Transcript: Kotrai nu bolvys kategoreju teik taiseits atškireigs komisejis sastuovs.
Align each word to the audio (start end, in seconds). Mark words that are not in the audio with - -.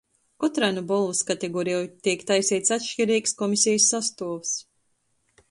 Kotrai 0.43 0.69
nu 0.77 0.81
bolvys 0.91 1.19
kategoreju 1.27 1.81
teik 2.07 2.25
taiseits 2.31 2.75
atškireigs 2.79 3.37
komisejis 3.45 3.87
sastuovs. 3.95 4.57